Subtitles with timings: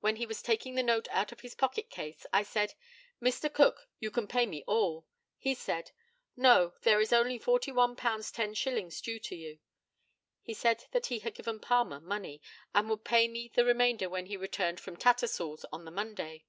[0.00, 2.74] When he was taking the note out of his pocket case, I said
[3.22, 3.48] "Mr.
[3.54, 5.92] Cook, you can pay me all." He said,
[6.36, 9.00] "No; there is only £41 10s.
[9.00, 9.60] due to you."
[10.42, 12.42] He said that he had given Palmer money,
[12.74, 16.46] and would pay me the remainder when he returned from Tattersall's on the Monday.